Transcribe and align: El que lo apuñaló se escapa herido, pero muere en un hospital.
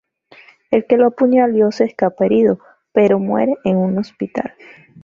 El 0.71 0.87
que 0.87 0.97
lo 0.97 1.05
apuñaló 1.09 1.71
se 1.71 1.83
escapa 1.83 2.25
herido, 2.25 2.57
pero 2.91 3.19
muere 3.19 3.53
en 3.65 3.77
un 3.77 3.99
hospital. 3.99 4.55